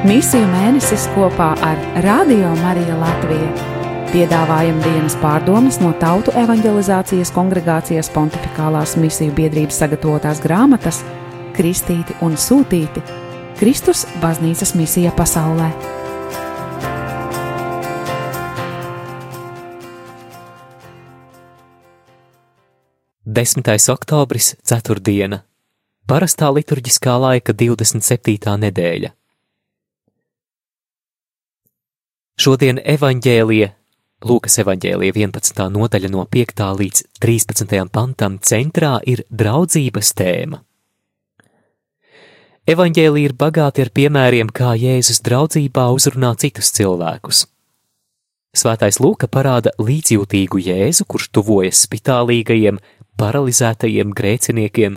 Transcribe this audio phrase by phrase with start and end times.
[0.00, 3.48] Misiju mēnesis kopā ar Radio Mariju Latviju.
[4.08, 11.02] Piedāvājam dienas pārdomas no Tautu evanģelizācijas kongregācijas pontificālās misiju biedrības sagatavotās grāmatas
[11.52, 13.04] Kristīti un Sūtīti-
[13.60, 15.68] Kristus baznīcas misija pasaulē.
[23.26, 23.92] 10.
[23.92, 25.42] oktobris, 4.
[26.08, 28.56] Parastā liturģiskā laika 27.
[28.56, 29.19] nedēļa.
[32.40, 33.66] Šodien evaņģēlija,
[34.24, 35.58] Lūkas evaņģēlija 11.
[35.74, 36.62] nodaļa no 5.
[36.78, 37.74] līdz 13.
[37.92, 40.62] pantam centrā ir draudzības tēma.
[42.64, 47.42] Evaņģēlija ir bagāti ar piemēriem, kā Jēzus draudzībā uzrunā citus cilvēkus.
[48.56, 52.80] Svētais Lūka parāda līdzjūtīgu Jēzu, kurš tuvojas spitālīgajiem,
[53.20, 54.96] paralizētajiem grēciniekiem,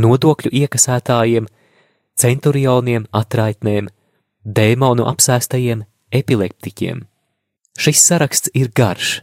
[0.00, 1.52] nodokļu iekasētājiem,
[2.16, 3.92] centurioniem, atraitnēm,
[4.44, 7.04] dēmonu apsēstajiem, epileptiķiem.
[7.78, 9.22] Šis saraksts ir garš.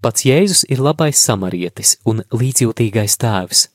[0.00, 3.66] Pats Jēzus ir labais samarietis un līdzjūtīgais tēvs.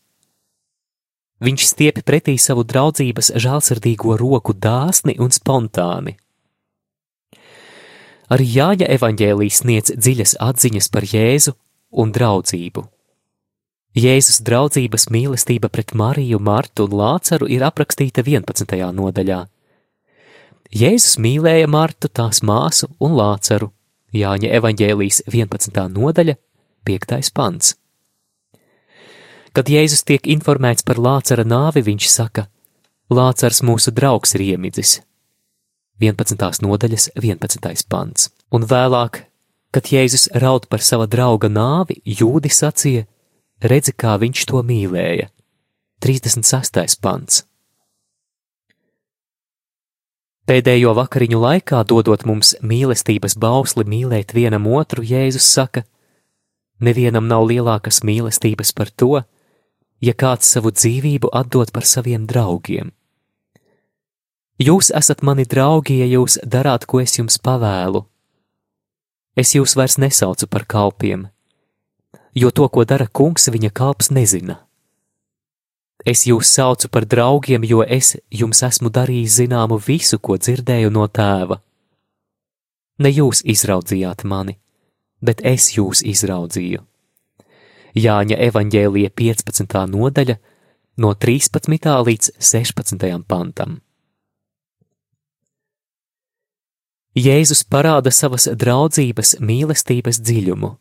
[1.44, 6.16] Viņš stiepj pretī savu draudzības žēlsirdīgo roku dāsni un spontāni.
[8.32, 11.54] Arī Jāņa evaņģēlīs sniedz dziļas atziņas par Jēzu
[12.00, 12.86] un draudzību.
[13.94, 18.80] Jēzus draudzības mīlestība pret Mariju, Martu un Lācaru ir aprakstīta 11.
[18.96, 19.44] nodaļā.
[20.74, 23.68] Jēzus mīlēja Martu, tās māsu un Lācaru.
[24.10, 25.76] Jāņa evaņģēlīs 11.
[25.94, 26.34] nodaļa,
[26.90, 27.30] 5.
[27.38, 27.76] pants.
[29.54, 32.48] Kad Jēzus tiek informēts par Lācara nāvi, viņš saka:
[33.14, 34.96] Lācars mūsu draugs ir iemidzis.
[36.02, 36.66] 11.
[36.66, 37.86] nodaļas 11.
[37.86, 38.32] pants.
[38.50, 39.28] Un vēlāk,
[39.70, 43.06] kad Jēzus raud par sava drauga nāvi, jūdi sacīja:
[43.62, 45.30] redzi, kā viņš to mīlēja.
[46.02, 46.98] 36.
[46.98, 47.44] pants.
[50.44, 55.86] Pēdējo vakariņu laikā, dodot mums mīlestības bausli mīlēt vienam otru, Jēzus saka:
[56.84, 59.22] Nevienam nav lielākas mīlestības par to,
[60.04, 62.92] ja kāds savu dzīvību atdod par saviem draugiem.
[64.60, 68.04] Jūs esat mani draugi, ja jūs darāt, ko es jums pavēlu.
[69.40, 71.30] Es jūs vairs nesaucu par kalpiem,
[72.36, 74.60] jo to, ko dara kungs, viņa kalps nezina.
[76.06, 81.08] Es jūs saucu par draugiem, jo es jums esmu darījis zināmu visu, ko dzirdēju no
[81.08, 81.62] tēva.
[83.00, 84.58] Ne jūs izraudzījāt mani,
[85.24, 86.84] bet es jūs izraudzīju.
[87.96, 89.80] Jāņa evaņģēlija 15.
[89.96, 90.38] nodaļa,
[90.98, 91.90] no 13.
[92.10, 93.10] līdz 16.
[93.28, 93.80] pantam.
[97.14, 100.74] Jēzus parāda savas draudzības mīlestības dziļumu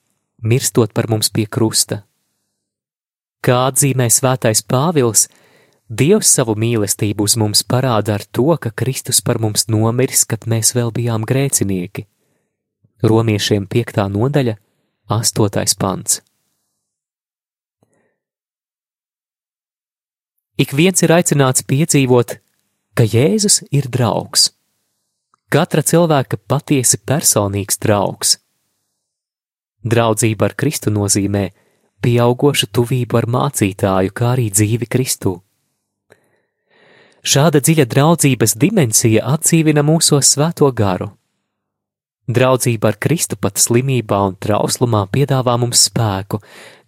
[0.43, 2.03] mirstot par mums pie krusta.
[3.43, 5.27] Kā atzīmē svētais Pāvils,
[5.91, 10.71] Dievs savu mīlestību uz mums parāda ar to, ka Kristus par mums nomiris, kad mēs
[10.77, 12.07] vēl bijām grēcinieki.
[13.03, 13.99] Romiešiem 5.
[14.15, 14.55] nodaļa,
[15.11, 15.75] 8.
[15.83, 16.21] pants.
[20.57, 22.37] Ik viens ir aicināts piedzīvot,
[22.95, 24.53] ka Jēzus ir draugs.
[25.51, 28.37] Katra cilvēka patiesi personīgs draugs.
[29.83, 31.51] Draudzība ar Kristu nozīmē
[32.03, 35.39] pieaugošu tuvību ar mācītāju, kā arī dzīvi Kristū.
[37.23, 41.13] Šāda dziļa draudzības dimensija atdzīvina mūsos svēto garu.
[42.27, 46.39] Draudzība ar Kristu pat slimībā un trauslumā piedāvā mums spēku,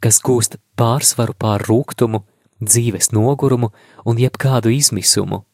[0.02, 2.22] kas gūst pārsvaru pār rūkumu,
[2.62, 3.70] dzīves nogurumu
[4.06, 5.44] un jebkādu izmisumu.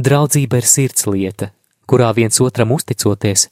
[0.00, 1.50] Draudzība ir sirdslieta,
[1.86, 3.48] kurā viens otram uzticoties,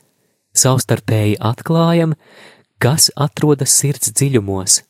[0.57, 2.15] savstarpēji atklājam,
[2.79, 4.83] kas atrodas sirds dziļumos.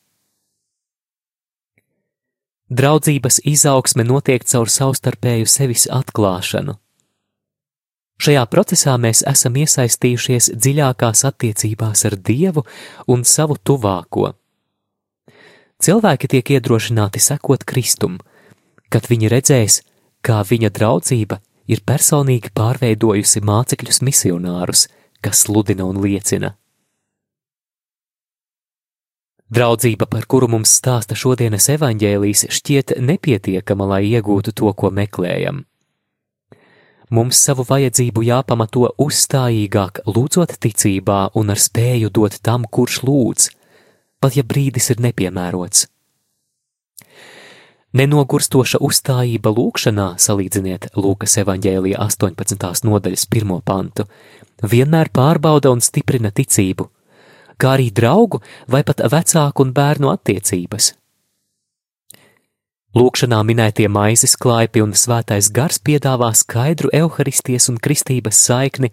[2.69, 6.75] Draudzības izaugsme notiek caur savstarpēju sevis atklāšanu.
[8.19, 12.65] Šajā procesā mēs esam iesaistījušies dziļākās attiecībās ar Dievu
[13.07, 14.33] un savu tuvāko.
[15.79, 18.19] Cilvēki tiek iedrošināti sekot Kristum,
[18.91, 19.81] kad viņi redzēs,
[20.21, 21.39] kā viņa draudzība
[21.71, 24.89] ir personīgi pārveidojusi mācekļus misionārus,
[25.23, 26.58] kas sludina un liecina.
[29.49, 35.63] Draudzība, par kuru mums stāsta šodienas evaņģēlīs, šķiet nepietiekama, lai iegūtu to, ko meklējam.
[37.09, 43.47] Mums savu vajadzību jāpamato uzstājīgāk, lūdzot ticībā un ar spēju dot tam, kurš lūdz,
[44.21, 45.87] pat ja brīdis ir nepiemērots.
[47.97, 52.85] Nenogurstoša uzstājība lūkšanā, salīdziniet Lūkas evaņģēlija 18.
[52.85, 54.05] nodaļas pirmo pantu,
[54.61, 56.85] vienmēr pārbauda un stiprina ticību,
[57.59, 60.93] kā arī draugu vai pat vecāku un bērnu attiecības.
[62.97, 68.89] Lūkšanā minētie maizes klaipi un svētais gars piedāvā skaidru evaharistijas un kristības saikni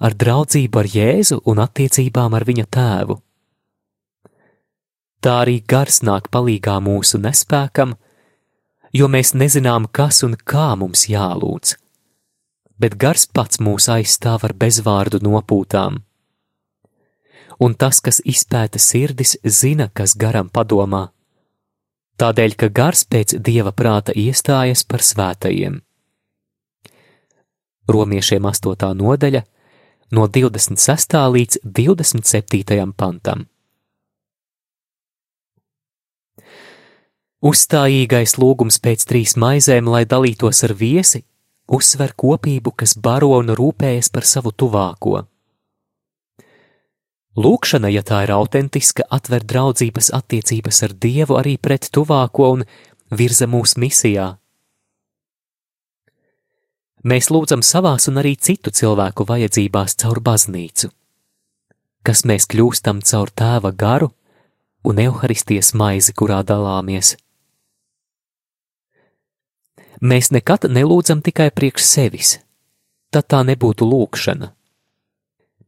[0.00, 3.18] ar draudzību ar Jēzu un attiecībām ar viņa tēvu.
[5.20, 7.94] Tā arī gars nāk palīgā mūsu nespēkam,
[8.96, 11.76] jo mēs nezinām, kas un kā mums jālūdz,
[12.80, 16.00] bet gars pats mūs aizstāv ar bezvārdu nopūtām.
[17.62, 21.08] Un tas, kas izpēta sirdis, zina, kas garam padomā
[22.20, 25.80] tādēļ, ka gars pēc dieva prāta iestājas par svētajiem.
[27.90, 28.92] Romiešiem 8.
[28.96, 29.42] nodaļa,
[30.14, 31.18] no 26.
[31.36, 32.94] līdz 27.
[32.96, 33.44] pantam.
[37.44, 41.26] Uzstājīgais lūgums pēc trīs maizēm, lai dalītos ar viesi,
[41.68, 45.26] uzsver kopību, kas baro un rūpējas par savu tuvāko.
[47.34, 52.62] Lūkšana, ja tā ir autentiska, atver draudzības attiecības ar Dievu arī pret tuvāko un
[53.10, 54.28] virza mūsu misijā.
[57.04, 60.92] Mēs lūdzam savās un arī citu cilvēku vajadzībās caur baznīcu,
[62.06, 64.12] kas mēs kļūstam caur tēva garu
[64.86, 67.16] un evaharistijas maizi, kurā dalāmies.
[70.00, 72.36] Mēs nekad nelūdzam tikai priekš sevis,
[73.10, 74.54] tad tā nebūtu lūkšana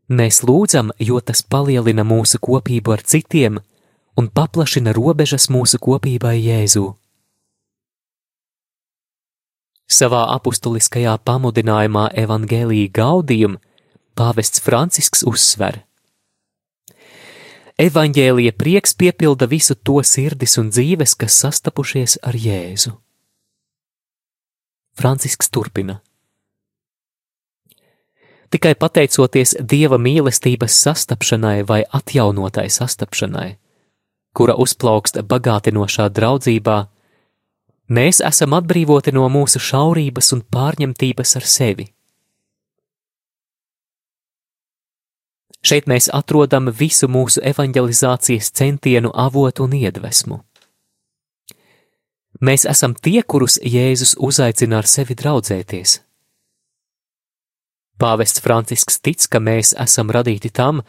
[0.07, 3.59] Mēs lūdzam, jo tas palielina mūsu kopību ar citiem
[4.17, 6.87] un paplašina robežas mūsu kopībai Jēzū.
[9.87, 13.59] Savā apustuliskajā pamudinājumā Evangelija Gaudījum
[14.19, 15.83] pāvests Francisks uzsver:
[17.79, 22.95] Evangelija prieks piepilda visu to sirdis un dzīves, kas sastapušies ar Jēzu.
[24.95, 26.01] Francisks turpina:
[28.57, 33.57] tikai pateicoties Dieva mīlestības sastapšanai vai atjaunotai sastapšanai,
[34.33, 36.77] kura uzplaukst bagātinošā draudzībā,
[37.93, 41.91] mēs esam atbrīvoti no mūsu šaurības un pārņemtības ar sevi.
[45.67, 50.41] Šeit mēs atrodam visu mūsu evanģelizācijas centienu avotu un iedvesmu.
[52.41, 56.06] Mēs esam tie, kurus Jēzus uzaicina ar sevi draudzēties.
[57.97, 60.83] Pāvests Francisks tic, ka mēs esam radīti tam,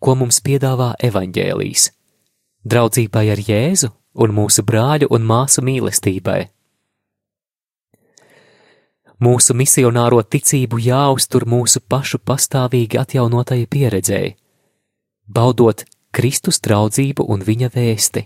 [0.00, 1.90] ko mums piedāvā evaņģēlīs-
[2.70, 6.48] draudzībai ar Jēzu un mūsu brāļu un māsu mīlestībai.
[9.20, 14.36] Mūsu misionāro ticību jāuztur mūsu pašu pastāvīgi atjaunotai pieredzēji,
[15.28, 18.24] baudot Kristus draudzību un viņa vēsti.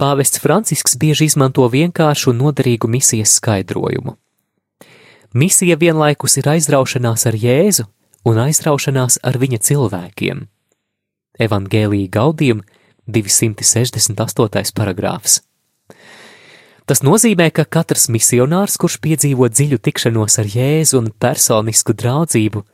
[0.00, 4.16] Pāvests Francisks bieži izmanto vienkāršu un noderīgu misijas skaidrojumu.
[5.32, 7.86] Misija vienlaikus ir aizraušanās ar Jēzu
[8.28, 10.42] un aizraušanās ar viņa cilvēkiem.
[11.40, 12.66] Evangēlīja gaudījuma
[13.08, 14.74] 268.
[14.76, 15.38] paragrāfs.
[16.84, 22.66] Tas nozīmē, ka katrs misionārs, kurš piedzīvo dziļu tikšanos ar Jēzu un personisku draudzību,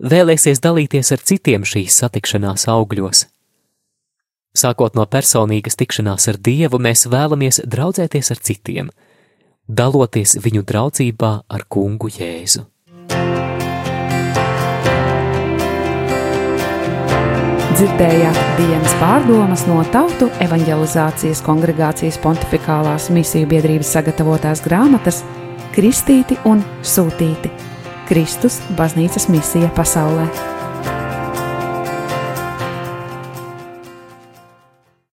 [0.00, 3.26] vēlēsies dalīties ar citiem šīs satikšanās augļos.
[4.56, 8.92] Sākot no personīgas tikšanās ar Dievu, mēs vēlamies draudzēties ar citiem–
[9.72, 12.66] daloties viņu draudzībā ar kungu Jēzu.
[17.72, 25.22] Dzirdējāt dienas pārdomas no Tautu evanģelizācijas kongregācijas pontificālās misiju biedrības sagatavotās grāmatas
[25.72, 27.50] Kristīti un Sūtīti-
[28.10, 30.61] Kristus baznīcas misija pasaulē.